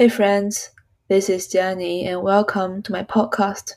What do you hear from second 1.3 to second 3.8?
Jenny and welcome to my podcast.